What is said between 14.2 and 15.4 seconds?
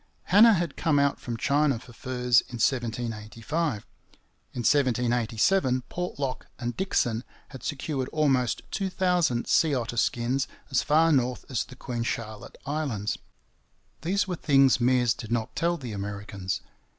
were things Meares did